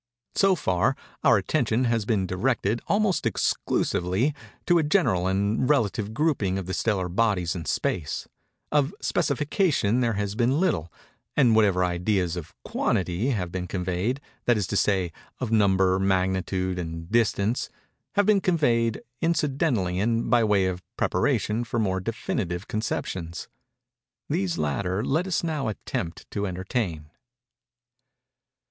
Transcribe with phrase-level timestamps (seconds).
[0.33, 4.33] So far, our attention has been directed, almost exclusively,
[4.65, 8.27] to a general and relative grouping of the stellar bodies in space.
[8.71, 10.91] Of specification there has been little;
[11.37, 17.11] and whatever ideas of quantity have been conveyed—that is to say, of number, magnitude, and
[17.11, 23.47] distance—have been conveyed incidentally and by way of preparation for more definitive conceptions.
[24.27, 27.11] These latter let us now attempt to entertain.